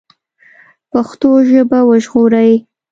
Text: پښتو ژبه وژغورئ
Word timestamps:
پښتو 0.91 1.29
ژبه 1.49 1.79
وژغورئ 1.89 2.53